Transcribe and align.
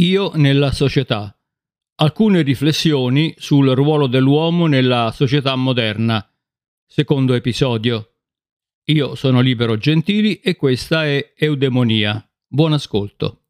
Io 0.00 0.32
nella 0.34 0.72
società. 0.72 1.36
Alcune 1.96 2.40
riflessioni 2.40 3.34
sul 3.36 3.68
ruolo 3.74 4.06
dell'uomo 4.06 4.66
nella 4.66 5.12
società 5.14 5.54
moderna. 5.56 6.26
Secondo 6.86 7.34
episodio. 7.34 8.14
Io 8.84 9.14
sono 9.14 9.40
Libero 9.40 9.76
Gentili 9.76 10.40
e 10.40 10.56
questa 10.56 11.04
è 11.04 11.34
Eudemonia. 11.36 12.26
Buon 12.46 12.72
ascolto. 12.72 13.42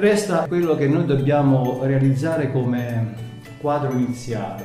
Resta 0.00 0.46
quello 0.48 0.76
che 0.76 0.88
noi 0.88 1.04
dobbiamo 1.04 1.80
realizzare 1.82 2.50
come 2.50 3.12
quadro 3.60 3.92
iniziale. 3.92 4.64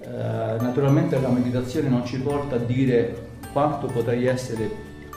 Eh, 0.00 0.08
naturalmente 0.08 1.20
la 1.20 1.28
meditazione 1.28 1.90
non 1.90 2.06
ci 2.06 2.18
porta 2.18 2.54
a 2.54 2.58
dire 2.58 3.26
quanto 3.52 3.88
potrei 3.88 4.24
essere 4.24 4.70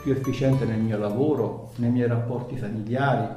più 0.03 0.11
efficiente 0.11 0.65
nel 0.65 0.81
mio 0.81 0.97
lavoro, 0.97 1.71
nei 1.77 1.91
miei 1.91 2.09
rapporti 2.09 2.57
familiari, 2.57 3.27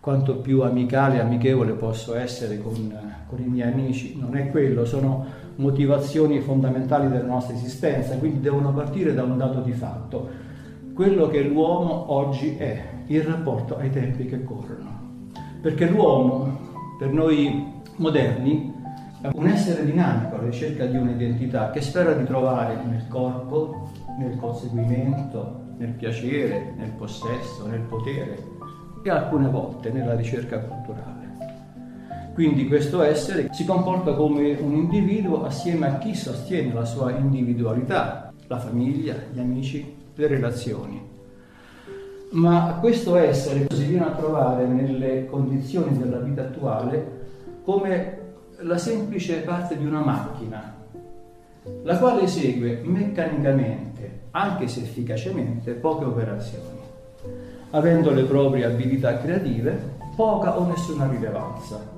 quanto 0.00 0.36
più 0.36 0.62
amicale 0.62 1.16
e 1.16 1.20
amichevole 1.20 1.72
posso 1.72 2.16
essere 2.16 2.58
con, 2.62 2.98
con, 3.26 3.38
i 3.38 3.46
miei 3.46 3.70
amici. 3.70 4.16
Non 4.18 4.38
è 4.38 4.48
quello, 4.48 4.86
sono 4.86 5.26
motivazioni 5.56 6.40
fondamentali 6.40 7.10
della 7.10 7.26
nostra 7.26 7.54
esistenza, 7.54 8.16
quindi 8.16 8.40
devono 8.40 8.72
partire 8.72 9.12
da 9.12 9.24
un 9.24 9.36
dato 9.36 9.60
di 9.60 9.72
fatto. 9.72 10.30
Quello 10.94 11.28
che 11.28 11.42
l'uomo 11.42 12.10
oggi 12.14 12.56
è, 12.56 12.84
il 13.08 13.22
rapporto 13.22 13.76
ai 13.76 13.90
tempi 13.90 14.24
che 14.24 14.42
corrono 14.42 14.95
perché 15.66 15.88
l'uomo, 15.88 16.94
per 16.96 17.10
noi 17.12 17.82
moderni, 17.96 18.72
è 19.20 19.28
un 19.34 19.48
essere 19.48 19.84
dinamico 19.84 20.36
alla 20.36 20.44
ricerca 20.44 20.86
di 20.86 20.96
un'identità 20.96 21.72
che 21.72 21.80
spera 21.80 22.12
di 22.12 22.24
trovare 22.24 22.84
nel 22.84 23.08
corpo, 23.08 23.90
nel 24.16 24.36
conseguimento, 24.36 25.62
nel 25.78 25.90
piacere, 25.90 26.72
nel 26.76 26.92
possesso, 26.92 27.66
nel 27.66 27.80
potere 27.80 28.38
e 29.02 29.10
alcune 29.10 29.48
volte 29.48 29.90
nella 29.90 30.14
ricerca 30.14 30.60
culturale. 30.60 31.34
Quindi 32.32 32.68
questo 32.68 33.02
essere 33.02 33.48
si 33.50 33.64
comporta 33.64 34.14
come 34.14 34.52
un 34.52 34.72
individuo 34.72 35.46
assieme 35.46 35.88
a 35.88 35.98
chi 35.98 36.14
sostiene 36.14 36.72
la 36.72 36.84
sua 36.84 37.10
individualità, 37.10 38.32
la 38.46 38.58
famiglia, 38.60 39.16
gli 39.32 39.40
amici, 39.40 39.96
le 40.14 40.26
relazioni 40.28 41.14
ma 42.36 42.76
questo 42.80 43.16
essere 43.16 43.66
si 43.70 43.84
viene 43.84 44.04
a 44.04 44.10
trovare 44.10 44.66
nelle 44.66 45.26
condizioni 45.26 45.96
della 45.96 46.18
vita 46.18 46.42
attuale 46.42 47.14
come 47.64 48.18
la 48.58 48.76
semplice 48.76 49.38
parte 49.38 49.76
di 49.76 49.86
una 49.86 50.00
macchina, 50.00 50.74
la 51.82 51.98
quale 51.98 52.22
esegue 52.22 52.80
meccanicamente, 52.84 54.24
anche 54.32 54.68
se 54.68 54.80
efficacemente, 54.80 55.72
poche 55.72 56.04
operazioni, 56.04 56.78
avendo 57.70 58.10
le 58.10 58.24
proprie 58.24 58.66
abilità 58.66 59.18
creative 59.18 59.94
poca 60.14 60.58
o 60.58 60.66
nessuna 60.66 61.08
rilevanza. 61.08 61.94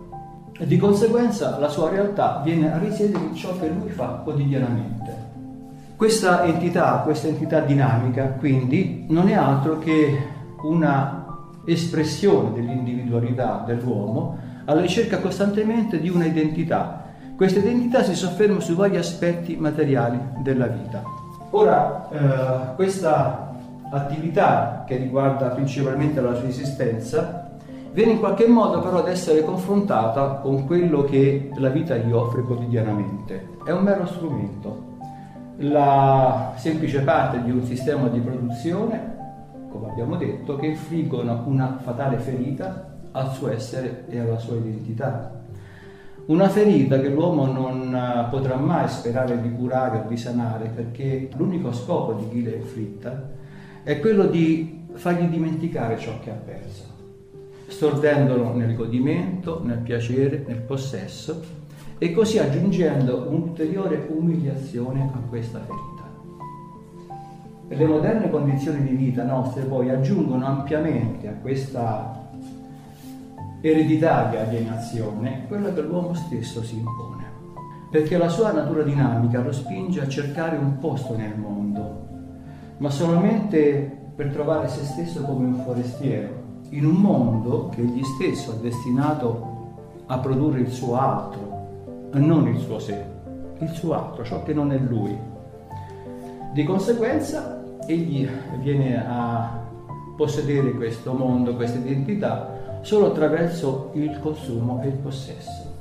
E 0.56 0.67
di 0.67 0.77
conseguenza 0.77 1.58
la 1.58 1.69
sua 1.69 1.91
realtà 1.91 2.42
viene 2.45 2.73
a 2.73 2.78
risiedere 2.78 3.25
in 3.25 3.34
ciò 3.34 3.56
che 3.58 3.69
lui 3.69 3.91
fa 3.91 4.20
quotidianamente 4.25 5.17
questa 5.98 6.44
entità, 6.44 7.00
questa 7.02 7.27
entità 7.27 7.58
dinamica, 7.58 8.27
quindi, 8.38 9.04
non 9.08 9.28
è 9.28 9.34
altro 9.34 9.80
che 9.80 10.16
una 10.62 11.27
espressione 11.64 12.52
dell'individualità 12.52 13.64
dell'uomo 13.66 14.38
alla 14.66 14.80
ricerca 14.80 15.18
costantemente 15.18 15.98
di 15.98 16.08
una 16.08 16.24
identità. 16.24 17.02
Questa 17.34 17.58
identità 17.58 18.05
si 18.05 18.14
sofferma 18.14 18.61
su 18.61 18.77
vari 18.77 18.96
aspetti 18.96 19.56
materiali 19.56 20.20
della 20.40 20.68
vita. 20.68 21.02
Ora, 21.50 22.08
eh, 22.11 22.74
questa 22.77 23.56
attività 23.90 24.84
che 24.86 24.98
riguarda 24.98 25.48
principalmente 25.48 26.20
la 26.20 26.34
sua 26.34 26.46
esistenza 26.46 27.58
viene 27.90 28.12
in 28.12 28.18
qualche 28.20 28.46
modo 28.46 28.78
però 28.78 28.98
ad 28.98 29.08
essere 29.08 29.42
confrontata 29.42 30.34
con 30.42 30.64
quello 30.64 31.02
che 31.02 31.50
la 31.56 31.70
vita 31.70 31.96
gli 31.96 32.12
offre 32.12 32.42
quotidianamente. 32.42 33.48
È 33.64 33.73
un 33.73 33.83
mero 33.83 34.06
strumento, 34.06 34.87
la 35.58 36.55
semplice 36.57 37.01
parte 37.01 37.42
di 37.42 37.51
un 37.51 37.64
sistema 37.64 38.08
di 38.08 38.20
produzione, 38.20 39.17
come 39.69 39.91
abbiamo 39.91 40.17
detto, 40.17 40.57
che 40.57 40.67
infliggono 40.67 41.42
una 41.46 41.79
fatale 41.83 42.19
ferita 42.19 42.96
al 43.13 43.33
suo 43.33 43.51
essere 43.51 44.05
e 44.08 44.20
alla 44.20 44.39
sua 44.39 44.57
identità. 44.57 45.36
Una 46.27 46.48
ferita 46.48 47.01
che 47.01 47.08
l'uomo 47.08 47.47
non 47.47 47.95
eh, 47.95 48.29
potrà 48.30 48.57
mai 48.57 48.86
sperare 48.89 49.41
di 49.41 49.51
curare 49.51 50.02
o 50.05 50.08
di 50.08 50.17
sanare 50.17 50.68
perché 50.68 51.30
l'unico 51.36 51.73
scopo 51.73 52.13
di 52.13 52.29
chi 52.29 52.45
l'ha 52.45 52.55
inflitta 52.55 53.30
è 53.83 53.98
quello 53.98 54.27
di 54.27 54.85
fargli 54.92 55.27
dimenticare 55.27 55.98
ciò 55.98 56.18
che 56.20 56.30
ha 56.30 56.35
perso, 56.35 56.85
stordendolo 57.67 58.52
nel 58.55 58.74
godimento, 58.74 59.63
nel 59.64 59.79
piacere, 59.79 60.45
nel 60.47 60.61
possesso 60.61 61.41
e 61.98 62.13
così 62.13 62.39
aggiungendo 62.39 63.27
un'ulteriore 63.29 64.09
umiliazione 64.11 65.11
a 65.13 65.19
questa 65.29 65.59
ferita. 65.59 66.07
Le 67.69 67.86
moderne 67.86 68.31
condizioni 68.31 68.83
di 68.83 68.95
vita 68.95 69.25
nostre 69.25 69.63
poi 69.64 69.91
aggiungono 69.91 70.47
ampiamente 70.47 71.29
a 71.29 71.33
questa 71.33 72.31
ereditaria 73.61 74.47
alienazione 74.47 75.45
quella 75.48 75.73
che 75.73 75.83
l'uomo 75.83 76.14
stesso 76.14 76.63
si 76.63 76.77
impone, 76.79 77.25
perché 77.91 78.17
la 78.17 78.29
sua 78.29 78.53
natura 78.53 78.83
dinamica 78.83 79.41
lo 79.41 79.53
spinge 79.53 80.01
a 80.01 80.09
cercare 80.09 80.57
un 80.57 80.79
posto 80.79 81.17
nel 81.17 81.36
mondo, 81.36 82.07
ma 82.79 82.91
solamente 82.91 83.97
per 84.15 84.30
trovare 84.33 84.69
se 84.69 84.85
stesso 84.85 85.23
come 85.23 85.47
un 85.47 85.63
forestiero, 85.65 86.47
in 86.70 86.86
un 86.86 86.95
mondo 86.95 87.69
che 87.69 87.80
egli 87.80 88.03
stesso 88.03 88.53
è 88.53 88.57
destinato 88.61 89.57
a 90.07 90.19
produrre 90.19 90.61
il 90.61 90.70
suo 90.70 90.97
altro, 90.97 91.48
non 92.13 92.48
il 92.48 92.58
suo 92.58 92.79
sé, 92.79 93.05
il 93.58 93.69
suo 93.70 93.95
altro, 93.95 94.24
ciò 94.24 94.42
che 94.42 94.55
non 94.55 94.73
è 94.73 94.79
lui. 94.79 95.17
Di 96.52 96.64
conseguenza 96.64 97.63
egli 97.86 98.29
viene 98.61 99.05
a 99.07 99.67
possedere 100.17 100.73
questo 100.73 101.13
mondo, 101.13 101.55
questa 101.55 101.79
identità, 101.79 102.80
solo 102.80 103.07
attraverso 103.07 103.91
il 103.95 104.18
consumo 104.20 104.80
e 104.83 104.89
il 104.89 104.97
possesso, 104.97 105.77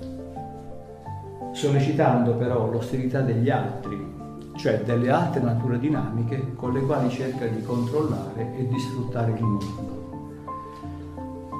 sollecitando 1.54 2.36
però 2.36 2.70
l'ostilità 2.70 3.22
degli 3.22 3.50
altri, 3.50 4.16
cioè 4.56 4.82
delle 4.82 5.10
altre 5.10 5.42
nature 5.42 5.80
dinamiche 5.80 6.54
con 6.56 6.74
le 6.74 6.82
quali 6.82 7.10
cerca 7.10 7.46
di 7.46 7.62
controllare 7.64 8.56
e 8.58 8.68
di 8.68 8.80
sfruttare 8.80 9.32
il 9.32 9.42
mondo. 9.42 9.97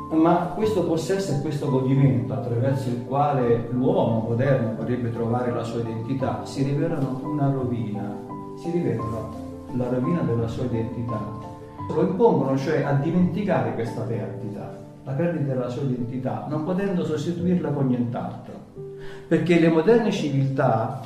Ma 0.10 0.54
questo 0.56 0.86
possesso 0.86 1.34
e 1.34 1.42
questo 1.42 1.70
godimento 1.70 2.34
attraverso 2.34 2.88
il 2.88 3.04
quale 3.06 3.68
l'uomo 3.72 4.26
moderno 4.30 4.76
vorrebbe 4.76 5.12
trovare 5.12 5.52
la 5.52 5.64
sua 5.64 5.82
identità 5.82 6.46
si 6.46 6.64
rivelano 6.64 7.20
una 7.24 7.52
rovina, 7.52 8.16
si 8.58 8.72
rivelano 8.72 9.30
la 9.76 9.90
rovina 9.90 10.22
della 10.22 10.48
sua 10.48 10.64
identità. 10.64 11.20
Lo 11.94 12.02
impongono 12.02 12.58
cioè 12.58 12.84
a 12.84 12.94
dimenticare 12.94 13.74
questa 13.74 14.02
perdita, 14.02 14.78
la 15.04 15.12
perdita 15.12 15.54
della 15.54 15.70
sua 15.70 15.84
identità, 15.84 16.46
non 16.48 16.64
potendo 16.64 17.04
sostituirla 17.04 17.70
con 17.72 17.88
nient'altro. 17.88 18.54
Perché 19.28 19.60
le 19.60 19.70
moderne 19.70 20.12
civiltà, 20.12 21.02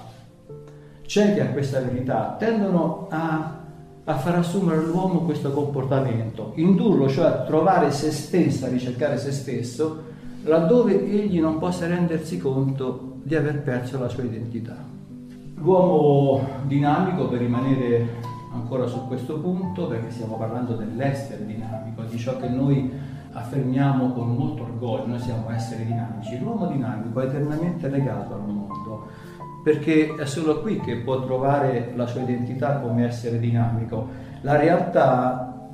cieche 1.02 1.42
a 1.42 1.48
questa 1.48 1.80
verità, 1.80 2.36
tendono 2.38 3.08
a 3.10 3.61
a 4.04 4.18
far 4.18 4.36
assumere 4.36 4.80
all'uomo 4.80 5.20
questo 5.20 5.52
comportamento, 5.52 6.54
indurlo 6.56 7.08
cioè 7.08 7.26
a 7.26 7.44
trovare 7.44 7.92
se 7.92 8.12
stesso, 8.12 8.66
a 8.66 8.70
ricercare 8.70 9.18
se 9.18 9.32
stesso, 9.32 10.04
laddove 10.44 10.94
egli 10.94 11.40
non 11.40 11.60
possa 11.60 11.88
rendersi 11.88 12.40
conto 12.40 13.18
di 13.24 13.36
aver 13.36 13.62
perso 13.62 14.00
la 14.00 14.10
sua 14.10 14.24
identità. 14.24 14.76
L'uomo 15.56 16.48
dinamico, 16.64 17.28
per 17.28 17.40
rimanere 17.40 18.08
ancora 18.52 18.88
su 18.88 19.06
questo 19.08 19.40
punto, 19.40 19.86
perché 19.88 20.10
stiamo 20.10 20.36
parlando 20.36 20.74
dell'essere 20.74 21.46
dinamico, 21.46 22.02
di 22.04 22.18
ciò 22.18 22.38
che 22.38 22.50
noi 22.50 22.92
affermiamo 23.34 24.12
con 24.14 24.36
molto 24.36 24.64
orgoglio, 24.64 25.08
noi 25.08 25.20
siamo 25.20 25.50
esseri 25.52 25.86
dinamici, 25.86 26.40
l'uomo 26.40 26.66
dinamico 26.66 27.20
è 27.22 27.26
eternamente 27.26 27.88
legato 27.88 28.34
al 28.34 28.42
mondo 28.42 29.08
perché 29.64 30.16
è 30.16 30.26
solo 30.26 30.62
qui 30.62 30.80
che 30.80 30.98
può 30.98 31.24
trovare 31.24 31.92
la 31.96 32.08
sua 32.08 32.22
identità 32.22 32.80
come 32.80 33.06
essere 33.06 33.40
dinamico. 33.40 34.08
La 34.42 34.56
realtà 34.56 35.70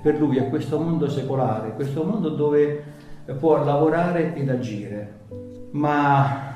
per 0.00 0.18
lui 0.18 0.36
è 0.36 0.48
questo 0.48 0.78
mondo 0.78 1.08
secolare, 1.08 1.72
questo 1.74 2.04
mondo 2.04 2.28
dove 2.28 2.82
può 3.38 3.64
lavorare 3.64 4.34
ed 4.34 4.50
agire, 4.50 5.20
ma 5.70 6.52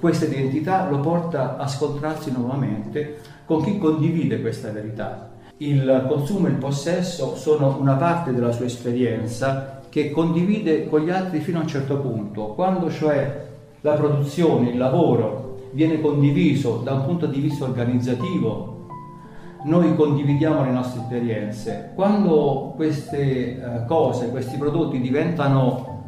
questa 0.00 0.24
identità 0.24 0.88
lo 0.88 1.00
porta 1.00 1.58
a 1.58 1.68
scontrarsi 1.68 2.32
nuovamente 2.32 3.18
con 3.44 3.62
chi 3.62 3.78
condivide 3.78 4.40
questa 4.40 4.70
verità. 4.70 5.30
il 5.58 6.06
consumo 6.08 6.48
e 6.48 6.50
il 6.50 6.56
possesso 6.56 7.36
sono 7.36 7.76
una 7.78 7.94
parte 7.94 8.32
della 8.32 8.50
sua 8.50 8.64
esperienza 8.64 9.80
che 9.88 10.10
condivide 10.10 10.88
con 10.88 11.02
gli 11.02 11.10
altri 11.10 11.38
fino 11.38 11.58
a 11.58 11.62
un 11.62 11.68
certo 11.68 11.98
punto. 11.98 12.46
Quando 12.54 12.90
cioè 12.90 13.46
la 13.82 13.92
produzione, 13.92 14.70
il 14.70 14.78
lavoro 14.78 15.51
viene 15.72 16.00
condiviso 16.00 16.80
da 16.84 16.92
un 16.92 17.04
punto 17.04 17.26
di 17.26 17.40
vista 17.40 17.64
organizzativo, 17.64 18.86
noi 19.64 19.94
condividiamo 19.94 20.64
le 20.64 20.70
nostre 20.70 21.02
esperienze. 21.02 21.92
Quando 21.94 22.72
queste 22.74 23.18
eh, 23.18 23.84
cose, 23.86 24.30
questi 24.30 24.56
prodotti 24.56 25.00
diventano 25.00 26.00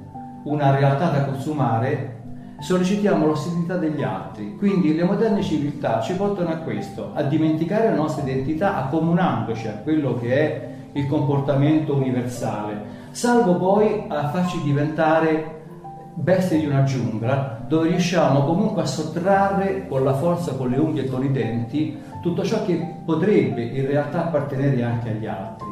una 0.44 0.74
realtà 0.76 1.10
da 1.10 1.24
consumare, 1.24 2.22
sollecitiamo 2.58 3.26
l'ostilità 3.26 3.76
degli 3.76 4.02
altri. 4.02 4.56
Quindi 4.56 4.94
le 4.94 5.04
moderne 5.04 5.42
civiltà 5.42 6.00
ci 6.00 6.14
portano 6.14 6.50
a 6.50 6.56
questo, 6.56 7.10
a 7.14 7.22
dimenticare 7.22 7.90
la 7.90 7.96
nostra 7.96 8.22
identità 8.22 8.84
accomunandoci 8.84 9.68
a 9.68 9.78
quello 9.82 10.18
che 10.18 10.34
è 10.34 10.68
il 10.92 11.06
comportamento 11.06 11.94
universale, 11.94 12.82
salvo 13.10 13.56
poi 13.56 14.04
a 14.08 14.28
farci 14.30 14.62
diventare 14.62 15.63
bestie 16.14 16.60
di 16.60 16.66
una 16.66 16.84
giungla 16.84 17.64
dove 17.66 17.88
riusciamo 17.88 18.44
comunque 18.44 18.82
a 18.82 18.86
sottrarre 18.86 19.86
con 19.88 20.04
la 20.04 20.14
forza, 20.14 20.54
con 20.54 20.70
le 20.70 20.78
unghie 20.78 21.04
e 21.04 21.08
con 21.08 21.24
i 21.24 21.32
denti 21.32 21.98
tutto 22.22 22.44
ciò 22.44 22.64
che 22.64 23.00
potrebbe 23.04 23.62
in 23.62 23.86
realtà 23.86 24.26
appartenere 24.26 24.82
anche 24.82 25.10
agli 25.10 25.26
altri. 25.26 25.66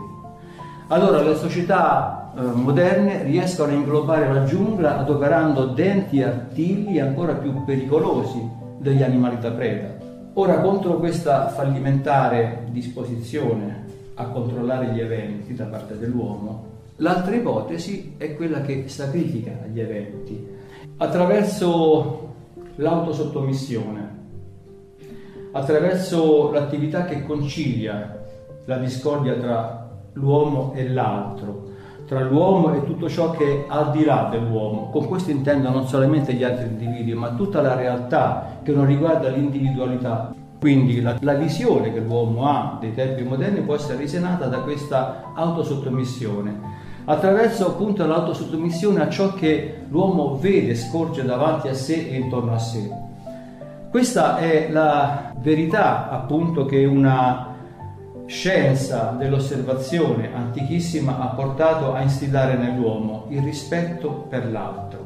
Allora 0.89 1.23
le 1.23 1.37
società 1.37 2.33
eh, 2.37 2.43
moderne 2.43 3.23
riescono 3.23 3.73
a 3.73 3.75
inglobare 3.75 4.33
la 4.33 4.45
giungla 4.45 4.99
adoperando 4.99 5.67
denti 5.67 6.19
e 6.19 6.25
artigli 6.25 6.99
ancora 6.99 7.35
più 7.35 7.65
pericolosi 7.65 8.47
degli 8.79 9.03
animali 9.03 9.39
da 9.39 9.51
preda. 9.53 9.95
Ora 10.35 10.61
contro 10.61 10.99
questa 10.99 11.49
fallimentare 11.49 12.65
disposizione 12.71 13.85
a 14.15 14.25
controllare 14.27 14.87
gli 14.89 15.01
eventi 15.01 15.55
da 15.55 15.65
parte 15.65 15.99
dell'uomo, 15.99 16.72
l'altra 17.03 17.35
ipotesi 17.35 18.15
è 18.17 18.35
quella 18.37 18.61
che 18.61 18.89
sacrifica 18.89 19.51
gli 19.71 19.81
eventi 19.81 20.49
attraverso 20.99 22.31
l'autosottomissione, 22.77 24.21
attraverso 25.51 26.53
l'attività 26.53 27.05
che 27.05 27.25
concilia 27.25 28.21
la 28.67 28.79
discordia 28.79 29.35
tra 29.35 29.91
l'uomo 30.13 30.73
e 30.75 30.89
l'altro, 30.89 31.71
tra 32.07 32.21
l'uomo 32.21 32.73
e 32.73 32.85
tutto 32.85 33.09
ciò 33.09 33.33
che 33.33 33.45
è 33.45 33.65
al 33.67 33.91
di 33.91 34.05
là 34.05 34.29
dell'uomo. 34.31 34.91
Con 34.91 35.09
questo 35.09 35.33
intendo 35.33 35.71
non 35.71 35.89
solamente 35.89 36.35
gli 36.35 36.45
altri 36.45 36.69
individui, 36.69 37.15
ma 37.15 37.35
tutta 37.35 37.61
la 37.61 37.75
realtà 37.75 38.61
che 38.63 38.71
non 38.73 38.87
riguarda 38.87 39.29
l'individualità. 39.29 40.33
Quindi 40.61 41.01
la, 41.01 41.17
la 41.21 41.35
visione 41.35 41.93
che 41.93 41.99
l'uomo 41.99 42.47
ha 42.47 42.79
dei 42.81 42.95
tempi 42.95 43.25
moderni 43.25 43.63
può 43.63 43.75
essere 43.75 43.99
risenata 43.99 44.47
da 44.47 44.61
questa 44.61 45.33
autosottomissione 45.35 46.82
attraverso 47.05 47.67
appunto 47.67 48.07
l'autosottomissione 48.07 49.03
a 49.03 49.09
ciò 49.09 49.35
che 49.35 49.83
l'uomo 49.89 50.37
vede, 50.37 50.75
scorge 50.75 51.25
davanti 51.25 51.69
a 51.69 51.75
sé 51.75 52.09
e 52.11 52.17
intorno 52.17 52.55
a 52.55 52.59
sé. 52.59 52.91
Questa 53.91 54.39
è 54.39 54.69
la 54.71 55.33
verità 55.39 56.09
appunto 56.11 56.65
che 56.65 56.85
una 56.85 57.51
scienza 58.27 59.15
dell'osservazione 59.19 60.31
antichissima 60.33 61.19
ha 61.19 61.27
portato 61.27 61.93
a 61.93 62.01
instillare 62.01 62.57
nell'uomo 62.57 63.27
il 63.29 63.43
rispetto 63.43 64.27
per 64.29 64.51
l'altro. 64.51 65.01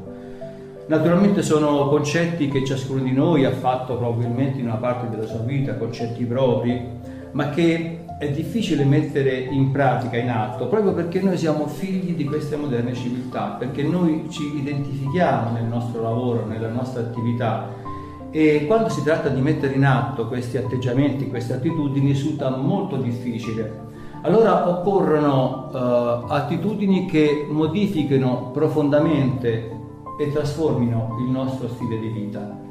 Naturalmente 0.86 1.42
sono 1.42 1.88
concetti 1.88 2.48
che 2.48 2.64
ciascuno 2.64 3.02
di 3.02 3.10
noi 3.10 3.44
ha 3.44 3.50
fatto 3.50 3.96
probabilmente 3.96 4.60
in 4.60 4.66
una 4.66 4.76
parte 4.76 5.08
della 5.08 5.26
sua 5.26 5.40
vita, 5.40 5.74
concetti 5.74 6.24
propri, 6.24 6.88
ma 7.32 7.50
che 7.50 8.04
è 8.18 8.30
difficile 8.30 8.84
mettere 8.84 9.36
in 9.36 9.70
pratica, 9.70 10.16
in 10.16 10.30
atto, 10.30 10.68
proprio 10.68 10.94
perché 10.94 11.20
noi 11.20 11.36
siamo 11.36 11.66
figli 11.66 12.14
di 12.14 12.24
queste 12.24 12.56
moderne 12.56 12.94
civiltà, 12.94 13.56
perché 13.58 13.82
noi 13.82 14.26
ci 14.30 14.56
identifichiamo 14.56 15.50
nel 15.50 15.64
nostro 15.64 16.00
lavoro, 16.00 16.46
nella 16.46 16.70
nostra 16.70 17.02
attività 17.02 17.74
e 18.30 18.64
quando 18.66 18.88
si 18.88 19.02
tratta 19.02 19.28
di 19.28 19.40
mettere 19.40 19.74
in 19.74 19.84
atto 19.84 20.26
questi 20.28 20.56
atteggiamenti, 20.56 21.28
queste 21.28 21.54
attitudini, 21.54 22.08
risulta 22.08 22.54
molto 22.54 22.96
difficile. 22.96 23.84
Allora 24.22 24.68
occorrono 24.68 25.70
uh, 25.72 26.30
attitudini 26.30 27.06
che 27.06 27.46
modifichino 27.48 28.50
profondamente 28.52 29.70
e 30.18 30.32
trasformino 30.32 31.16
il 31.20 31.30
nostro 31.30 31.68
stile 31.68 31.98
di 31.98 32.08
vita. 32.08 32.64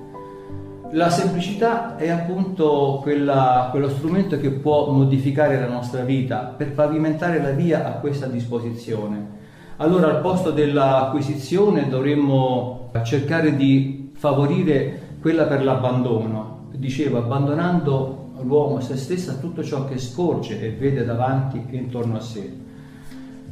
La 0.95 1.09
semplicità 1.09 1.97
è 1.97 2.09
appunto 2.09 2.99
quella, 3.01 3.67
quello 3.69 3.89
strumento 3.89 4.39
che 4.39 4.49
può 4.49 4.89
modificare 4.91 5.59
la 5.59 5.67
nostra 5.67 6.03
vita 6.03 6.53
per 6.55 6.71
pavimentare 6.71 7.41
la 7.41 7.49
via 7.49 7.85
a 7.85 7.97
questa 7.99 8.27
disposizione. 8.27 9.27
Allora 9.75 10.07
al 10.07 10.21
posto 10.21 10.51
dell'acquisizione 10.51 11.89
dovremmo 11.89 12.91
cercare 13.03 13.57
di 13.57 14.11
favorire 14.15 15.17
quella 15.19 15.43
per 15.43 15.65
l'abbandono. 15.65 16.69
Dicevo, 16.71 17.17
abbandonando 17.17 18.29
l'uomo 18.43 18.79
se 18.79 18.95
stesso 18.95 19.31
a 19.31 19.35
tutto 19.35 19.65
ciò 19.65 19.83
che 19.83 19.97
scorge 19.97 20.61
e 20.61 20.69
vede 20.69 21.03
davanti 21.03 21.61
e 21.71 21.75
intorno 21.75 22.15
a 22.15 22.21
sé. 22.21 22.49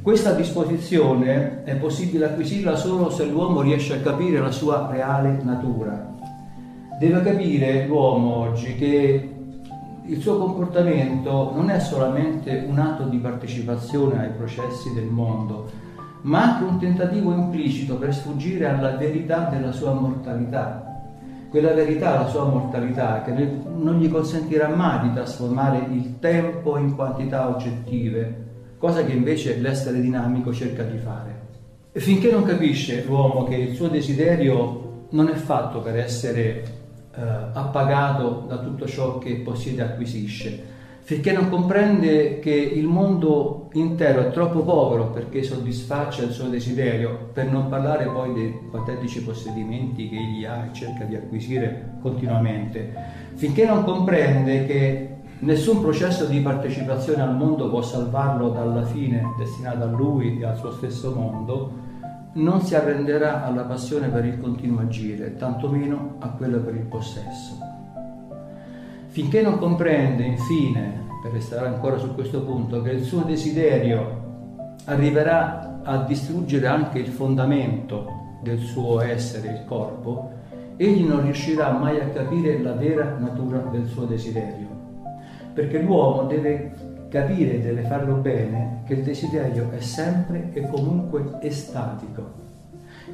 Questa 0.01 0.31
disposizione 0.31 1.65
è 1.65 1.75
possibile 1.75 2.23
acquisirla 2.23 2.77
solo 2.77 3.09
se 3.09 3.25
l'uomo 3.25 3.59
riesce 3.59 3.95
a 3.95 3.99
capire 3.99 4.39
la 4.39 4.51
sua 4.51 4.87
reale 4.89 5.41
natura. 5.43 6.22
Deve 7.03 7.21
capire 7.21 7.85
l'uomo 7.85 8.37
oggi 8.37 8.75
che 8.75 9.29
il 10.05 10.21
suo 10.21 10.37
comportamento 10.37 11.51
non 11.53 11.69
è 11.69 11.77
solamente 11.81 12.63
un 12.65 12.79
atto 12.79 13.03
di 13.03 13.17
partecipazione 13.17 14.21
ai 14.21 14.29
processi 14.29 14.93
del 14.93 15.07
mondo, 15.07 15.69
ma 16.21 16.43
anche 16.43 16.63
un 16.63 16.79
tentativo 16.79 17.33
implicito 17.33 17.97
per 17.97 18.13
sfuggire 18.13 18.69
alla 18.69 18.95
verità 18.95 19.49
della 19.51 19.73
sua 19.73 19.91
mortalità 19.91 20.91
quella 21.49 21.73
verità, 21.73 22.21
la 22.21 22.27
sua 22.29 22.45
mortalità, 22.45 23.21
che 23.21 23.31
non 23.31 23.99
gli 23.99 24.09
consentirà 24.09 24.69
mai 24.69 25.09
di 25.09 25.13
trasformare 25.13 25.85
il 25.91 26.19
tempo 26.19 26.77
in 26.77 26.95
quantità 26.95 27.49
oggettive, 27.49 28.45
cosa 28.77 29.03
che 29.03 29.11
invece 29.11 29.57
l'essere 29.57 29.99
dinamico 29.99 30.53
cerca 30.53 30.83
di 30.83 30.97
fare. 30.97 31.41
E 31.91 31.99
finché 31.99 32.31
non 32.31 32.43
capisce 32.43 33.03
l'uomo 33.05 33.43
che 33.43 33.55
il 33.55 33.75
suo 33.75 33.89
desiderio 33.89 35.07
non 35.09 35.27
è 35.27 35.35
fatto 35.35 35.81
per 35.81 35.97
essere 35.97 36.81
eh, 37.15 37.21
appagato 37.53 38.45
da 38.47 38.57
tutto 38.57 38.87
ciò 38.87 39.17
che 39.19 39.35
possiede 39.35 39.81
e 39.81 39.85
acquisisce, 39.85 40.63
finché 41.01 41.31
non 41.31 41.49
comprende 41.49 42.39
che 42.39 42.51
il 42.51 42.85
mondo 42.87 43.69
intero 43.73 44.21
è 44.21 44.31
troppo 44.31 44.61
povero 44.63 45.11
perché 45.11 45.43
soddisfaccia 45.43 46.23
il 46.23 46.31
suo 46.31 46.47
desiderio, 46.47 47.29
per 47.33 47.51
non 47.51 47.69
parlare 47.69 48.05
poi 48.05 48.33
dei 48.33 48.59
patetici 48.71 49.21
possedimenti 49.21 50.09
che 50.09 50.15
egli 50.15 50.45
ha 50.45 50.65
e 50.65 50.73
cerca 50.73 51.03
di 51.03 51.15
acquisire 51.15 51.97
continuamente, 52.01 52.93
finché 53.35 53.65
non 53.65 53.83
comprende 53.83 54.65
che 54.65 55.09
nessun 55.39 55.81
processo 55.81 56.25
di 56.25 56.39
partecipazione 56.39 57.21
al 57.21 57.35
mondo 57.35 57.69
può 57.69 57.81
salvarlo 57.81 58.49
dalla 58.49 58.83
fine 58.83 59.33
destinata 59.37 59.83
a 59.83 59.87
lui 59.87 60.39
e 60.39 60.45
al 60.45 60.57
suo 60.57 60.71
stesso 60.71 61.13
mondo, 61.13 61.82
non 62.33 62.61
si 62.61 62.75
arrenderà 62.75 63.43
alla 63.43 63.63
passione 63.63 64.07
per 64.07 64.25
il 64.25 64.39
continuo 64.39 64.81
agire, 64.81 65.35
tantomeno 65.35 66.15
a 66.19 66.29
quella 66.29 66.57
per 66.57 66.75
il 66.75 66.85
possesso. 66.85 67.57
Finché 69.07 69.41
non 69.41 69.59
comprende, 69.59 70.23
infine, 70.23 71.05
per 71.21 71.31
restare 71.31 71.67
ancora 71.67 71.97
su 71.97 72.15
questo 72.15 72.43
punto, 72.43 72.81
che 72.81 72.91
il 72.91 73.03
suo 73.03 73.21
desiderio 73.21 74.21
arriverà 74.85 75.81
a 75.83 75.97
distruggere 76.03 76.65
anche 76.67 76.99
il 76.99 77.09
fondamento 77.09 78.39
del 78.41 78.57
suo 78.57 79.01
essere, 79.01 79.49
il 79.49 79.65
corpo, 79.65 80.31
egli 80.75 81.05
non 81.05 81.21
riuscirà 81.21 81.71
mai 81.71 81.99
a 81.99 82.07
capire 82.07 82.59
la 82.59 82.73
vera 82.73 83.15
natura 83.19 83.59
del 83.71 83.85
suo 83.85 84.05
desiderio. 84.05 84.67
Perché 85.53 85.79
l'uomo 85.79 86.23
deve 86.23 86.73
capire, 87.13 87.61
deve 87.61 87.83
farlo 87.83 88.15
bene, 88.15 88.81
che 88.87 88.95
il 88.95 89.03
desiderio 89.03 89.69
è 89.69 89.79
sempre 89.79 90.49
e 90.51 90.67
comunque 90.67 91.37
estatico, 91.41 92.41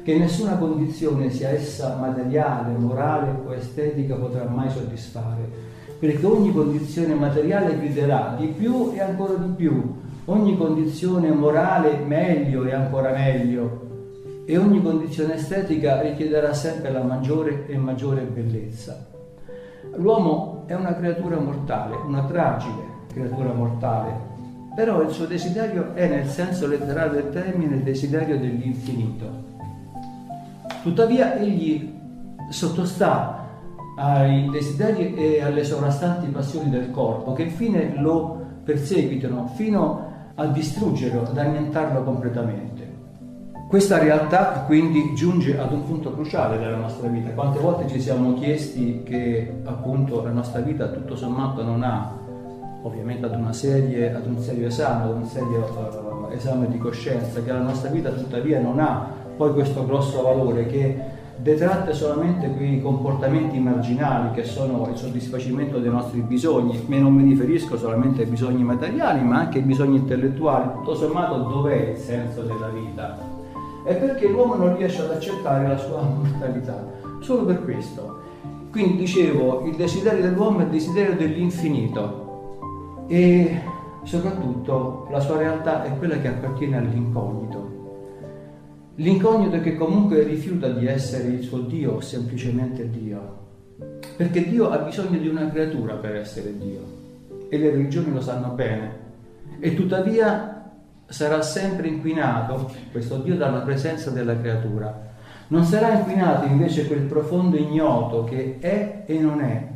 che 0.02 0.16
nessuna 0.16 0.56
condizione, 0.56 1.28
sia 1.28 1.50
essa 1.50 1.96
materiale, 1.96 2.72
morale 2.78 3.30
o 3.44 3.52
estetica, 3.52 4.14
potrà 4.14 4.48
mai 4.48 4.70
soddisfare. 4.70 5.68
Perché 5.98 6.24
ogni 6.24 6.50
condizione 6.50 7.12
materiale 7.12 7.76
griderà 7.76 8.36
di 8.38 8.46
più 8.46 8.90
e 8.94 9.02
ancora 9.02 9.34
di 9.34 9.52
più, 9.54 10.00
ogni 10.24 10.56
condizione 10.56 11.30
morale 11.30 11.98
meglio 11.98 12.64
e 12.64 12.72
ancora 12.72 13.10
meglio, 13.10 13.88
e 14.46 14.56
ogni 14.56 14.80
condizione 14.80 15.34
estetica 15.34 16.00
richiederà 16.00 16.54
sempre 16.54 16.90
la 16.90 17.02
maggiore 17.02 17.66
e 17.66 17.76
maggiore 17.76 18.22
bellezza. 18.22 19.08
L'uomo 19.96 20.62
è 20.64 20.72
una 20.72 20.94
creatura 20.94 21.38
mortale, 21.38 21.96
una 21.96 22.24
tragica 22.24 22.89
creatura 23.12 23.52
mortale, 23.52 24.12
però 24.74 25.02
il 25.02 25.10
suo 25.10 25.26
desiderio 25.26 25.94
è 25.94 26.08
nel 26.08 26.26
senso 26.26 26.66
letterale 26.66 27.22
del 27.22 27.30
termine 27.30 27.76
il 27.76 27.82
desiderio 27.82 28.38
dell'infinito. 28.38 29.48
Tuttavia 30.82 31.36
egli 31.36 31.92
sottostà 32.50 33.46
ai 33.96 34.48
desideri 34.50 35.14
e 35.14 35.42
alle 35.42 35.64
sovrastanti 35.64 36.28
passioni 36.28 36.70
del 36.70 36.90
corpo 36.90 37.32
che 37.32 37.42
infine 37.42 37.94
lo 37.96 38.38
perseguitano 38.64 39.48
fino 39.54 40.08
a 40.34 40.46
distruggerlo, 40.46 41.22
ad 41.22 41.36
annientarlo 41.36 42.02
completamente. 42.02 42.88
Questa 43.68 43.98
realtà 43.98 44.64
quindi 44.66 45.14
giunge 45.14 45.58
ad 45.58 45.72
un 45.72 45.84
punto 45.84 46.12
cruciale 46.12 46.58
della 46.58 46.76
nostra 46.76 47.08
vita. 47.08 47.30
Quante 47.30 47.60
volte 47.60 47.86
ci 47.88 48.00
siamo 48.00 48.32
chiesti 48.34 49.02
che 49.04 49.60
appunto 49.64 50.24
la 50.24 50.30
nostra 50.30 50.60
vita 50.60 50.88
tutto 50.88 51.14
sommato 51.14 51.62
non 51.62 51.82
ha, 51.82 52.18
ovviamente 52.82 53.26
ad, 53.26 53.34
una 53.34 53.52
serie, 53.52 54.14
ad 54.14 54.26
un 54.26 54.38
serio 54.38 54.66
esame, 54.66 55.04
ad 55.04 55.16
un 55.16 55.24
serio 55.24 55.58
uh, 55.58 56.32
esame 56.32 56.68
di 56.68 56.78
coscienza, 56.78 57.42
che 57.42 57.52
la 57.52 57.60
nostra 57.60 57.90
vita 57.90 58.10
tuttavia 58.10 58.60
non 58.60 58.78
ha 58.78 59.18
poi 59.36 59.52
questo 59.52 59.86
grosso 59.86 60.22
valore 60.22 60.66
che 60.66 61.18
detratte 61.36 61.94
solamente 61.94 62.50
quei 62.50 62.82
comportamenti 62.82 63.58
marginali 63.58 64.32
che 64.32 64.44
sono 64.44 64.86
il 64.90 64.96
soddisfacimento 64.96 65.78
dei 65.78 65.90
nostri 65.90 66.20
bisogni, 66.20 66.84
e 66.86 66.98
non 66.98 67.14
mi 67.14 67.24
riferisco 67.24 67.78
solamente 67.78 68.22
ai 68.22 68.28
bisogni 68.28 68.62
materiali 68.62 69.22
ma 69.22 69.38
anche 69.38 69.58
ai 69.58 69.64
bisogni 69.64 69.96
intellettuali, 69.96 70.70
tutto 70.74 70.94
sommato 70.94 71.38
dov'è 71.38 71.92
il 71.92 71.96
senso 71.96 72.42
della 72.42 72.68
vita? 72.68 73.16
È 73.84 73.94
perché 73.96 74.28
l'uomo 74.28 74.56
non 74.56 74.76
riesce 74.76 75.00
ad 75.00 75.10
accettare 75.10 75.66
la 75.66 75.78
sua 75.78 76.02
mortalità, 76.04 76.86
solo 77.20 77.44
per 77.44 77.64
questo. 77.64 78.18
Quindi 78.70 78.98
dicevo, 78.98 79.64
il 79.64 79.74
desiderio 79.74 80.22
dell'uomo 80.22 80.60
è 80.60 80.62
il 80.64 80.68
desiderio 80.68 81.16
dell'infinito 81.16 82.29
e 83.10 83.60
soprattutto 84.04 85.08
la 85.10 85.18
sua 85.18 85.38
realtà 85.38 85.82
è 85.82 85.98
quella 85.98 86.20
che 86.20 86.28
appartiene 86.28 86.76
all'incognito. 86.76 87.78
L'incognito 88.94 89.60
che 89.60 89.74
comunque 89.74 90.22
rifiuta 90.22 90.68
di 90.68 90.86
essere 90.86 91.26
il 91.26 91.42
suo 91.42 91.58
Dio 91.58 91.94
o 91.94 92.00
semplicemente 92.00 92.88
Dio, 92.88 93.38
perché 94.16 94.48
Dio 94.48 94.70
ha 94.70 94.78
bisogno 94.78 95.18
di 95.18 95.26
una 95.26 95.50
creatura 95.50 95.94
per 95.94 96.14
essere 96.14 96.56
Dio 96.56 96.98
e 97.48 97.58
le 97.58 97.70
religioni 97.70 98.12
lo 98.12 98.20
sanno 98.20 98.50
bene 98.50 98.98
e 99.58 99.74
tuttavia 99.74 100.70
sarà 101.06 101.42
sempre 101.42 101.88
inquinato 101.88 102.70
questo 102.92 103.16
Dio 103.16 103.36
dalla 103.36 103.62
presenza 103.62 104.10
della 104.10 104.38
creatura. 104.38 105.08
Non 105.48 105.64
sarà 105.64 105.98
inquinato 105.98 106.46
invece 106.46 106.86
quel 106.86 107.00
profondo 107.00 107.56
ignoto 107.56 108.22
che 108.22 108.58
è 108.60 109.02
e 109.04 109.18
non 109.18 109.40
è, 109.40 109.69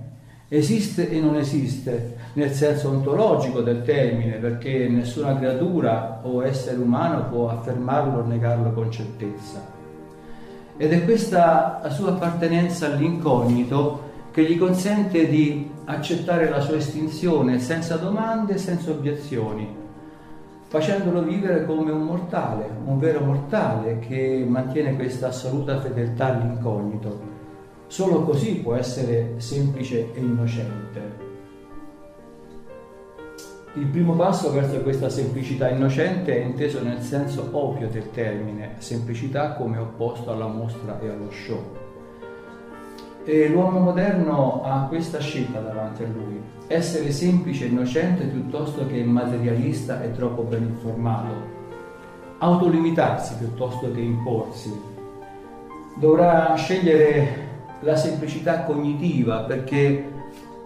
esiste 0.48 1.10
e 1.10 1.20
non 1.20 1.36
esiste 1.36 2.16
nel 2.34 2.52
senso 2.52 2.88
ontologico 2.88 3.60
del 3.60 3.82
termine, 3.82 4.32
perché 4.36 4.88
nessuna 4.88 5.36
creatura 5.36 6.20
o 6.22 6.44
essere 6.44 6.78
umano 6.78 7.28
può 7.28 7.48
affermarlo 7.48 8.20
o 8.20 8.26
negarlo 8.26 8.72
con 8.72 8.90
certezza. 8.90 9.72
Ed 10.76 10.92
è 10.92 11.04
questa 11.04 11.80
sua 11.90 12.10
appartenenza 12.10 12.86
all'incognito 12.86 14.12
che 14.32 14.42
gli 14.42 14.58
consente 14.58 15.28
di 15.28 15.70
accettare 15.84 16.48
la 16.48 16.60
sua 16.60 16.76
estinzione 16.76 17.60
senza 17.60 17.96
domande 17.96 18.54
e 18.54 18.58
senza 18.58 18.90
obiezioni 18.90 19.82
facendolo 20.74 21.22
vivere 21.22 21.64
come 21.66 21.92
un 21.92 22.02
mortale, 22.02 22.68
un 22.84 22.98
vero 22.98 23.20
mortale 23.20 24.00
che 24.00 24.44
mantiene 24.44 24.96
questa 24.96 25.28
assoluta 25.28 25.80
fedeltà 25.80 26.34
all'incognito. 26.34 27.33
Solo 27.86 28.22
così 28.22 28.56
può 28.56 28.74
essere 28.74 29.34
semplice 29.36 30.12
e 30.14 30.20
innocente. 30.20 31.32
Il 33.76 33.86
primo 33.86 34.14
passo 34.14 34.52
verso 34.52 34.82
questa 34.82 35.08
semplicità 35.08 35.68
innocente 35.68 36.40
è 36.40 36.44
inteso 36.44 36.80
nel 36.80 37.00
senso 37.00 37.48
ovvio 37.50 37.88
del 37.88 38.10
termine, 38.12 38.76
semplicità 38.78 39.54
come 39.54 39.78
opposto 39.78 40.30
alla 40.30 40.46
mostra 40.46 41.00
e 41.00 41.08
allo 41.08 41.30
show. 41.30 41.60
E 43.24 43.48
l'uomo 43.48 43.80
moderno 43.80 44.62
ha 44.62 44.86
questa 44.86 45.18
scelta 45.18 45.58
davanti 45.58 46.04
a 46.04 46.06
lui, 46.06 46.40
essere 46.68 47.10
semplice 47.10 47.64
e 47.64 47.68
innocente 47.68 48.26
piuttosto 48.26 48.86
che 48.86 49.02
materialista 49.02 50.02
e 50.04 50.12
troppo 50.12 50.42
ben 50.42 50.62
informato, 50.62 51.34
autolimitarsi 52.38 53.34
piuttosto 53.38 53.90
che 53.90 54.00
imporsi. 54.00 54.72
Dovrà 55.98 56.54
scegliere 56.54 57.43
la 57.84 57.96
semplicità 57.96 58.62
cognitiva 58.62 59.40
perché 59.40 60.12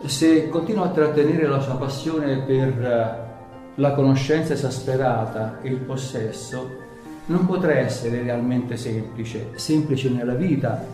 se 0.06 0.48
continua 0.48 0.86
a 0.86 0.90
trattenere 0.90 1.46
la 1.46 1.60
sua 1.60 1.76
passione 1.76 2.42
per 2.42 3.26
la 3.74 3.92
conoscenza 3.92 4.54
esasperata 4.54 5.58
e 5.60 5.68
il 5.68 5.78
possesso, 5.78 6.86
non 7.26 7.46
potrà 7.46 7.74
essere 7.74 8.22
realmente 8.22 8.76
semplice, 8.76 9.50
semplice 9.54 10.08
nella 10.08 10.34
vita 10.34 10.84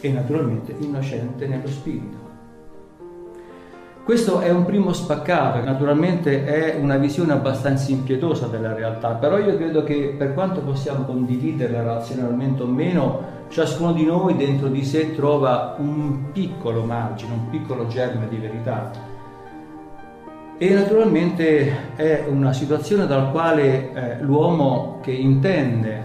e 0.00 0.08
naturalmente 0.10 0.74
innocente 0.78 1.46
nello 1.46 1.66
spirito. 1.66 2.32
Questo 4.04 4.40
è 4.40 4.50
un 4.50 4.66
primo 4.66 4.92
spaccato, 4.92 5.64
naturalmente 5.64 6.44
è 6.44 6.76
una 6.78 6.98
visione 6.98 7.32
abbastanza 7.32 7.90
impietosa 7.90 8.48
della 8.48 8.74
realtà, 8.74 9.14
però 9.14 9.38
io 9.38 9.56
credo 9.56 9.82
che 9.82 10.14
per 10.16 10.34
quanto 10.34 10.60
possiamo 10.60 11.04
condividerla 11.04 11.82
razionalmente 11.82 12.62
o 12.62 12.66
meno, 12.66 13.22
ciascuno 13.54 13.92
di 13.92 14.04
noi 14.04 14.34
dentro 14.34 14.66
di 14.66 14.84
sé 14.84 15.14
trova 15.14 15.76
un 15.78 16.32
piccolo 16.32 16.82
margine, 16.82 17.34
un 17.34 17.50
piccolo 17.50 17.86
germe 17.86 18.26
di 18.28 18.36
verità. 18.36 18.90
E 20.58 20.70
naturalmente 20.70 21.94
è 21.94 22.24
una 22.28 22.52
situazione 22.52 23.06
dalla 23.06 23.26
quale 23.26 23.92
eh, 23.92 24.22
l'uomo 24.22 24.98
che 25.00 25.12
intende 25.12 26.02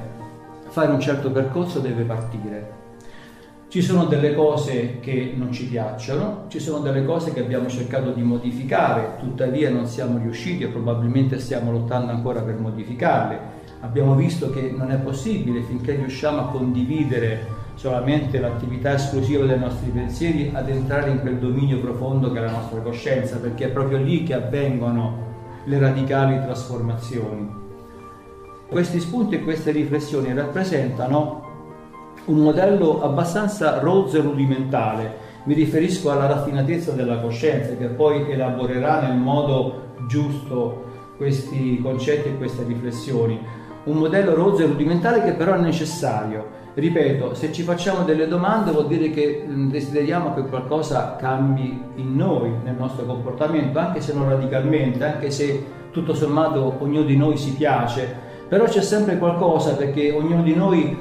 fare 0.67 0.91
un 0.91 0.99
certo 0.99 1.31
percorso 1.31 1.79
deve 1.79 2.03
partire. 2.03 2.77
Ci 3.67 3.81
sono 3.81 4.05
delle 4.05 4.35
cose 4.35 4.99
che 4.99 5.33
non 5.35 5.51
ci 5.51 5.65
piacciono, 5.65 6.45
ci 6.49 6.59
sono 6.59 6.79
delle 6.79 7.03
cose 7.03 7.33
che 7.33 7.39
abbiamo 7.39 7.67
cercato 7.67 8.11
di 8.11 8.21
modificare, 8.21 9.15
tuttavia 9.17 9.71
non 9.71 9.87
siamo 9.87 10.19
riusciti 10.19 10.65
e 10.65 10.67
probabilmente 10.67 11.39
stiamo 11.39 11.71
lottando 11.71 12.11
ancora 12.11 12.41
per 12.41 12.59
modificarle. 12.59 13.57
Abbiamo 13.81 14.15
visto 14.15 14.49
che 14.49 14.73
non 14.75 14.91
è 14.91 14.97
possibile 14.97 15.61
finché 15.61 15.95
riusciamo 15.95 16.39
a 16.39 16.47
condividere 16.49 17.57
solamente 17.75 18.39
l'attività 18.39 18.93
esclusiva 18.93 19.45
dei 19.45 19.57
nostri 19.57 19.89
pensieri 19.89 20.51
ad 20.53 20.67
entrare 20.67 21.11
in 21.11 21.21
quel 21.21 21.37
dominio 21.37 21.79
profondo 21.79 22.29
che 22.31 22.39
è 22.39 22.41
la 22.41 22.51
nostra 22.51 22.81
coscienza, 22.81 23.37
perché 23.37 23.65
è 23.65 23.69
proprio 23.69 23.97
lì 23.99 24.23
che 24.23 24.33
avvengono 24.33 25.27
le 25.63 25.79
radicali 25.79 26.41
trasformazioni. 26.41 27.49
Questi 28.67 28.99
spunti 28.99 29.35
e 29.35 29.43
queste 29.43 29.71
riflessioni 29.71 30.33
rappresentano 30.33 31.47
un 32.25 32.37
modello 32.39 33.01
abbastanza 33.01 33.79
rozzo 33.79 34.17
e 34.17 34.21
rudimentale. 34.21 35.27
Mi 35.45 35.53
riferisco 35.53 36.11
alla 36.11 36.27
raffinatezza 36.27 36.91
della 36.91 37.19
coscienza 37.19 37.75
che 37.77 37.87
poi 37.87 38.29
elaborerà 38.29 39.07
nel 39.07 39.17
modo 39.17 39.93
giusto 40.07 40.87
questi 41.15 41.79
concetti 41.81 42.27
e 42.27 42.37
queste 42.37 42.63
riflessioni. 42.63 43.39
Un 43.85 43.97
modello 43.97 44.35
rozzo 44.35 44.63
e 44.63 44.67
rudimentale 44.67 45.23
che 45.23 45.33
però 45.33 45.53
è 45.53 45.59
necessario. 45.59 46.57
Ripeto, 46.73 47.33
se 47.33 47.51
ci 47.51 47.63
facciamo 47.63 48.03
delle 48.03 48.27
domande 48.27 48.71
vuol 48.71 48.87
dire 48.87 49.09
che 49.09 49.45
mm, 49.47 49.69
desideriamo 49.69 50.33
che 50.33 50.43
qualcosa 50.43 51.15
cambi 51.17 51.81
in 51.95 52.15
noi, 52.15 52.51
nel 52.63 52.75
nostro 52.75 53.05
comportamento, 53.05 53.79
anche 53.79 54.01
se 54.01 54.13
non 54.13 54.29
radicalmente, 54.29 55.03
anche 55.03 55.31
se 55.31 55.63
tutto 55.91 56.13
sommato 56.13 56.75
ognuno 56.79 57.03
di 57.03 57.17
noi 57.17 57.37
si 57.37 57.53
piace, 57.53 58.27
però 58.47 58.65
c'è 58.65 58.81
sempre 58.81 59.17
qualcosa 59.17 59.75
perché 59.75 60.11
ognuno 60.11 60.43
di 60.43 60.55
noi 60.55 60.97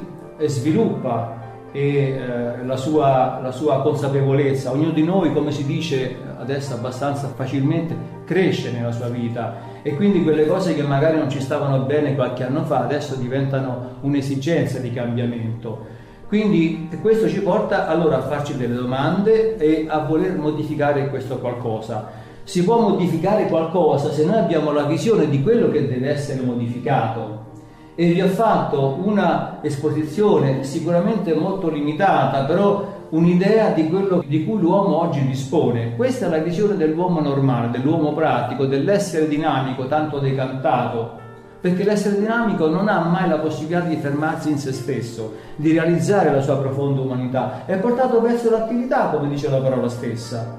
sviluppa 0.46 1.36
e, 1.72 1.80
eh, 1.80 2.64
la, 2.64 2.76
sua, 2.76 3.40
la, 3.42 3.52
sua, 3.52 3.82
consapevolezza. 3.82 4.70
Ognuno 4.70 4.92
di 4.92 5.02
noi, 5.02 5.32
come 5.32 5.50
si 5.50 5.64
dice 5.64 6.16
adesso 6.38 6.74
abbastanza 6.74 7.28
facilmente, 7.28 7.96
cresce 8.24 8.70
nella 8.70 8.92
sua 8.92 9.08
vita 9.08 9.56
e 9.88 9.96
quindi 9.96 10.22
quelle 10.22 10.46
cose 10.46 10.74
che 10.74 10.82
magari 10.82 11.16
non 11.16 11.30
ci 11.30 11.40
stavano 11.40 11.78
bene 11.84 12.14
qualche 12.14 12.44
anno 12.44 12.62
fa 12.64 12.80
adesso 12.80 13.14
diventano 13.14 13.96
un'esigenza 14.02 14.78
di 14.80 14.92
cambiamento. 14.92 15.96
Quindi 16.26 16.90
questo 17.00 17.26
ci 17.26 17.40
porta 17.40 17.88
allora 17.88 18.18
a 18.18 18.22
farci 18.22 18.54
delle 18.54 18.74
domande 18.74 19.56
e 19.56 19.86
a 19.88 20.00
voler 20.00 20.36
modificare 20.36 21.08
questo 21.08 21.38
qualcosa. 21.38 22.10
Si 22.44 22.64
può 22.64 22.78
modificare 22.80 23.46
qualcosa 23.46 24.12
se 24.12 24.26
noi 24.26 24.36
abbiamo 24.36 24.72
la 24.72 24.82
visione 24.82 25.26
di 25.26 25.42
quello 25.42 25.70
che 25.70 25.88
deve 25.88 26.10
essere 26.10 26.42
modificato 26.42 27.46
e 27.94 28.12
vi 28.12 28.20
ho 28.20 28.28
fatto 28.28 28.98
una 29.02 29.60
esposizione 29.62 30.64
sicuramente 30.64 31.32
molto 31.32 31.70
limitata, 31.70 32.44
però 32.44 32.97
un'idea 33.10 33.70
di 33.70 33.88
quello 33.88 34.22
di 34.26 34.44
cui 34.44 34.60
l'uomo 34.60 35.00
oggi 35.00 35.24
dispone. 35.26 35.96
Questa 35.96 36.26
è 36.26 36.28
la 36.28 36.38
visione 36.38 36.76
dell'uomo 36.76 37.20
normale, 37.20 37.70
dell'uomo 37.70 38.12
pratico, 38.12 38.66
dell'essere 38.66 39.28
dinamico 39.28 39.86
tanto 39.86 40.18
decantato, 40.18 41.16
perché 41.60 41.84
l'essere 41.84 42.18
dinamico 42.18 42.68
non 42.68 42.88
ha 42.88 43.00
mai 43.00 43.28
la 43.28 43.38
possibilità 43.38 43.80
di 43.80 43.96
fermarsi 43.96 44.50
in 44.50 44.58
se 44.58 44.72
stesso, 44.72 45.34
di 45.56 45.72
realizzare 45.72 46.30
la 46.30 46.40
sua 46.40 46.58
profonda 46.58 47.00
umanità, 47.00 47.64
è 47.64 47.78
portato 47.78 48.20
verso 48.20 48.50
l'attività, 48.50 49.08
come 49.08 49.28
dice 49.28 49.48
la 49.48 49.60
parola 49.60 49.88
stessa. 49.88 50.57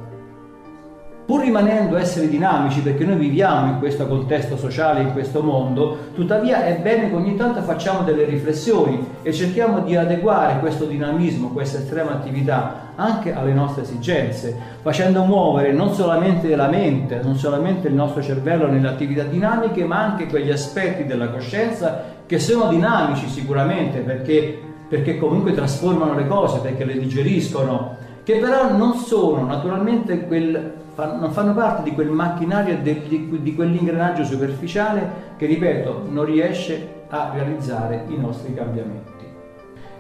Pur 1.30 1.42
rimanendo 1.42 1.96
esseri 1.96 2.28
dinamici, 2.28 2.82
perché 2.82 3.06
noi 3.06 3.18
viviamo 3.18 3.74
in 3.74 3.78
questo 3.78 4.08
contesto 4.08 4.58
sociale, 4.58 5.02
in 5.02 5.12
questo 5.12 5.44
mondo, 5.44 6.10
tuttavia 6.16 6.66
è 6.66 6.78
bene 6.78 7.08
che 7.08 7.16
ogni 7.16 7.36
tanto 7.36 7.62
facciamo 7.62 8.02
delle 8.02 8.26
riflessioni 8.26 9.06
e 9.22 9.32
cerchiamo 9.32 9.82
di 9.82 9.96
adeguare 9.96 10.58
questo 10.58 10.86
dinamismo, 10.86 11.50
questa 11.50 11.78
estrema 11.78 12.14
attività 12.14 12.94
anche 12.96 13.32
alle 13.32 13.54
nostre 13.54 13.84
esigenze, 13.84 14.58
facendo 14.82 15.22
muovere 15.24 15.72
non 15.72 15.94
solamente 15.94 16.56
la 16.56 16.68
mente, 16.68 17.22
non 17.22 17.36
solamente 17.36 17.90
il 17.90 17.94
nostro 17.94 18.24
cervello 18.24 18.66
nelle 18.66 18.88
attività 18.88 19.22
dinamiche, 19.22 19.84
ma 19.84 20.00
anche 20.00 20.26
quegli 20.26 20.50
aspetti 20.50 21.06
della 21.06 21.30
coscienza 21.30 22.06
che 22.26 22.40
sono 22.40 22.70
dinamici 22.70 23.30
sicuramente 23.30 24.00
perché, 24.00 24.60
perché 24.88 25.20
comunque 25.20 25.54
trasformano 25.54 26.16
le 26.16 26.26
cose, 26.26 26.58
perché 26.58 26.86
le 26.86 26.98
digeriscono, 26.98 27.98
che 28.24 28.38
però 28.38 28.76
non 28.76 28.96
sono 28.96 29.46
naturalmente 29.46 30.26
quel 30.26 30.78
non 31.06 31.32
fanno 31.32 31.54
parte 31.54 31.84
di 31.84 31.94
quel 31.94 32.10
macchinario, 32.10 32.78
di, 32.82 33.40
di, 33.42 33.56
quell'ingranaggio 33.56 34.26
superficiale 34.26 35.28
che, 35.38 35.46
ripeto, 35.46 36.06
non 36.10 36.26
riesce 36.26 37.06
a 37.10 37.32
realizzare 37.34 38.04
i 38.08 38.18
nostri 38.18 38.54
cambiamenti. 38.54 39.08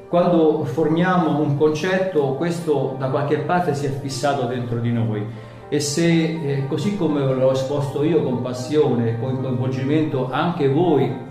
Quando 0.09 0.65
formiamo 0.65 1.39
un 1.39 1.57
concetto, 1.57 2.33
questo 2.33 2.95
da 2.97 3.09
qualche 3.09 3.37
parte 3.39 3.75
si 3.75 3.85
è 3.85 3.89
fissato 3.89 4.45
dentro 4.45 4.79
di 4.79 4.91
noi 4.91 5.23
e 5.69 5.79
se, 5.79 6.07
eh, 6.07 6.67
così 6.67 6.97
come 6.97 7.21
l'ho 7.21 7.51
esposto 7.51 8.03
io 8.03 8.23
con 8.23 8.41
passione, 8.41 9.19
con 9.19 9.39
coinvolgimento, 9.39 10.29
anche 10.31 10.67
voi 10.67 11.27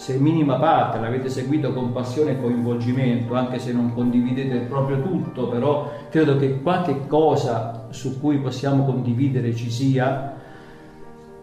se 0.00 0.16
minima 0.16 0.54
parte 0.54 0.98
l'avete 0.98 1.28
seguito 1.28 1.74
con 1.74 1.92
passione 1.92 2.30
e 2.30 2.40
coinvolgimento, 2.40 3.34
anche 3.34 3.58
se 3.58 3.70
non 3.70 3.92
condividete 3.92 4.60
proprio 4.60 5.02
tutto, 5.02 5.48
però 5.48 5.92
credo 6.08 6.38
che 6.38 6.62
qualche 6.62 7.06
cosa 7.06 7.88
su 7.90 8.18
cui 8.18 8.38
possiamo 8.38 8.86
condividere 8.86 9.54
ci 9.54 9.70
sia, 9.70 10.36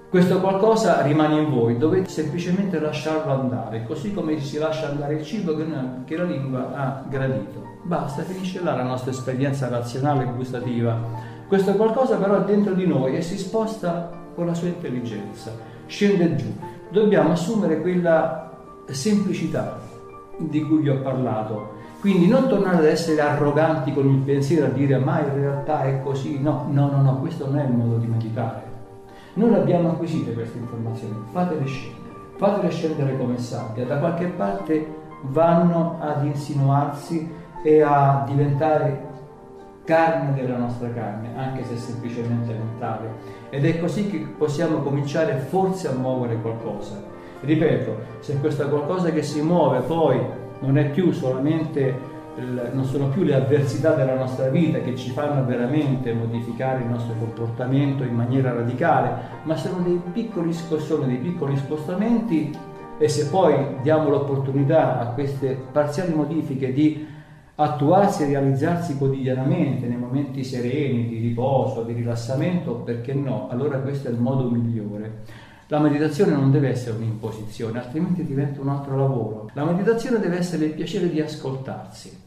questo 0.10 0.40
qualcosa 0.40 1.04
rimane 1.04 1.40
in 1.40 1.52
voi, 1.52 1.78
dovete 1.78 2.10
semplicemente 2.10 2.80
lasciarlo 2.80 3.32
andare, 3.32 3.86
così 3.86 4.12
come 4.12 4.40
si 4.40 4.58
lascia 4.58 4.90
andare 4.90 5.14
il 5.14 5.24
cibo 5.24 5.56
che, 5.56 6.18
la 6.18 6.24
lingua 6.24 6.74
ha 6.74 7.04
gradito. 7.08 7.62
Basta, 7.84 8.24
finisce 8.24 8.64
là 8.64 8.76
la 8.76 8.82
nostra 8.82 9.12
esperienza 9.12 9.70
razionale 9.70 10.24
e 10.24 10.34
gustativa. 10.36 10.98
Questo 11.48 11.74
qualcosa 11.74 12.18
però 12.18 12.42
è 12.42 12.46
dentro 12.46 12.74
di 12.74 12.88
noi 12.88 13.18
e 13.18 13.22
si 13.22 13.38
sposta 13.38 14.10
con 14.34 14.48
la 14.48 14.56
sua 14.56 14.70
intelligenza, 14.70 15.52
scende 15.86 16.36
giù. 16.36 16.52
Dobbiamo 16.90 17.34
assumere 17.34 17.82
quella 17.82 18.46
semplicità 18.94 19.80
di 20.38 20.64
cui 20.64 20.80
vi 20.80 20.90
ho 20.90 21.00
parlato. 21.02 21.76
Quindi 22.00 22.28
non 22.28 22.48
tornare 22.48 22.78
ad 22.78 22.86
essere 22.86 23.20
arroganti 23.22 23.94
con 23.94 24.08
il 24.08 24.20
pensiero 24.20 24.68
a 24.68 24.70
dire 24.70 24.98
ma 24.98 25.20
in 25.20 25.34
realtà 25.34 25.84
è 25.84 26.02
così. 26.02 26.40
No, 26.40 26.68
no, 26.70 26.90
no, 26.90 27.02
no, 27.02 27.20
questo 27.20 27.48
non 27.48 27.60
è 27.60 27.66
il 27.66 27.74
modo 27.74 27.98
di 27.98 28.08
meditare. 28.08 28.76
Noi 29.34 29.54
abbiamo 29.54 29.90
acquisite 29.90 30.34
queste 30.34 30.58
informazioni, 30.58 31.16
fatele 31.32 31.66
scendere, 31.66 32.16
fatele 32.38 32.72
scendere 32.72 33.18
come 33.18 33.38
sabbia, 33.38 33.86
da 33.86 33.98
qualche 33.98 34.26
parte 34.26 34.96
vanno 35.22 35.98
ad 36.00 36.26
insinuarsi 36.26 37.30
e 37.62 37.82
a 37.82 38.24
diventare 38.28 39.06
carne 39.84 40.34
della 40.34 40.58
nostra 40.58 40.92
carne, 40.92 41.38
anche 41.38 41.64
se 41.66 41.78
semplicemente 41.78 42.52
mentale. 42.54 43.10
Ed 43.50 43.64
è 43.64 43.80
così 43.80 44.10
che 44.10 44.18
possiamo 44.38 44.80
cominciare 44.80 45.38
forse 45.38 45.88
a 45.88 45.94
muovere 45.94 46.42
qualcosa 46.42 47.07
Ripeto, 47.42 47.98
se 48.20 48.38
questa 48.40 48.68
qualcosa 48.68 49.12
che 49.12 49.22
si 49.22 49.42
muove 49.42 49.80
poi 49.82 50.20
non 50.60 50.78
è 50.78 50.90
più 50.90 51.12
solamente 51.12 52.16
non 52.38 52.84
sono 52.86 53.08
più 53.10 53.24
le 53.24 53.34
avversità 53.34 53.96
della 53.96 54.16
nostra 54.16 54.50
vita 54.50 54.80
che 54.80 54.96
ci 54.96 55.10
fanno 55.10 55.44
veramente 55.44 56.14
modificare 56.14 56.84
il 56.84 56.90
nostro 56.90 57.16
comportamento 57.18 58.04
in 58.04 58.14
maniera 58.14 58.54
radicale, 58.54 59.12
ma 59.44 59.56
sono 59.56 59.80
dei 59.80 60.00
piccoli 60.14 60.54
scossoni, 60.54 61.08
dei 61.08 61.18
piccoli 61.18 61.58
spostamenti 61.58 62.56
e 63.00 63.08
se 63.08 63.28
poi 63.30 63.78
diamo 63.82 64.10
l'opportunità 64.10 65.00
a 65.00 65.08
queste 65.14 65.58
parziali 65.72 66.14
modifiche 66.14 66.74
di 66.74 67.08
attuarsi 67.56 68.24
e 68.24 68.28
realizzarsi 68.28 68.98
quotidianamente 68.98 69.88
nei 69.88 69.98
momenti 69.98 70.44
sereni, 70.44 71.08
di 71.08 71.18
riposo, 71.20 71.82
di 71.82 71.94
rilassamento, 71.94 72.76
perché 72.76 73.16
no? 73.16 73.48
Allora 73.50 73.80
questo 73.80 74.10
è 74.10 74.12
il 74.12 74.20
modo 74.20 74.48
migliore. 74.48 75.46
La 75.70 75.80
meditazione 75.80 76.32
non 76.32 76.50
deve 76.50 76.70
essere 76.70 76.96
un'imposizione, 76.96 77.80
altrimenti 77.80 78.24
diventa 78.24 78.62
un 78.62 78.70
altro 78.70 78.96
lavoro. 78.96 79.50
La 79.54 79.66
meditazione 79.66 80.18
deve 80.18 80.38
essere 80.38 80.66
il 80.66 80.72
piacere 80.72 81.10
di 81.10 81.20
ascoltarsi, 81.20 82.18